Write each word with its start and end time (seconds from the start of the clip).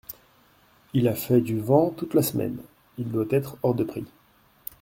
Il 0.95 1.07
a 1.07 1.13
fait 1.13 1.41
du 1.41 1.59
vent 1.59 1.91
toute 1.91 2.15
la 2.15 2.23
semaine, 2.23 2.57
il 2.97 3.11
doit 3.11 3.25
être 3.29 3.59
hors 3.61 3.75
de 3.75 3.83
prix… 3.83 4.07